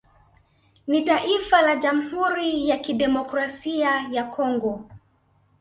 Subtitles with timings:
[0.87, 4.85] Ni taifa la Jamhuri ya Kidemokrasia ya Congo